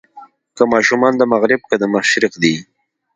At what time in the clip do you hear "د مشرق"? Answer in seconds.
1.81-2.33